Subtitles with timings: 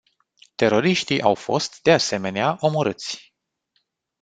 [0.55, 3.33] Teroriștii au fost, de asemenea, omorâți.